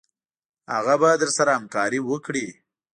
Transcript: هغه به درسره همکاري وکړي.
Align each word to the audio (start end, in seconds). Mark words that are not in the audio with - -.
هغه 0.73 0.93
به 1.01 1.09
درسره 1.21 1.51
همکاري 1.57 1.99
وکړي. 2.03 2.47